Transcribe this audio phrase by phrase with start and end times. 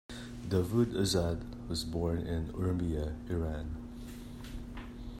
[0.49, 3.75] Davood Azad was born in Urmia, Iran.